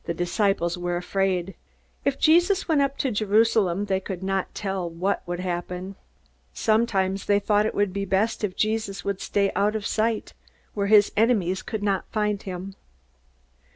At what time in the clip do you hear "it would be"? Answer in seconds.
7.67-8.05